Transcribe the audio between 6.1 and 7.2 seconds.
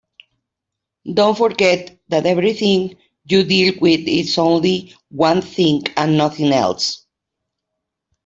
nothing else.